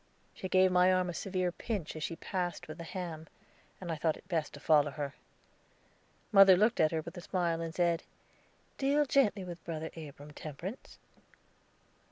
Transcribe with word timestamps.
She 0.33 0.49
gave 0.49 0.71
my 0.71 0.91
arm 0.91 1.11
a 1.11 1.13
severe 1.13 1.51
pinch 1.51 1.95
as 1.95 2.01
she 2.01 2.15
passed 2.15 2.67
with 2.67 2.79
the 2.79 2.83
ham, 2.83 3.27
and 3.79 3.91
I 3.91 3.95
thought 3.97 4.17
it 4.17 4.27
best 4.27 4.51
to 4.55 4.59
follow 4.59 4.89
her. 4.89 5.13
Mother 6.31 6.57
looked 6.57 6.79
at 6.79 6.89
her 6.91 7.01
with 7.03 7.15
a 7.17 7.21
smile, 7.21 7.61
and 7.61 7.75
said: 7.75 8.01
"Deal 8.79 9.05
gently 9.05 9.43
with 9.43 9.63
Brother 9.63 9.91
Abram, 9.95 10.31
Temperance." 10.33 10.97